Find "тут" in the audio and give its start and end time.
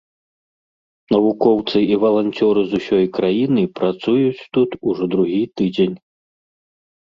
4.59-4.69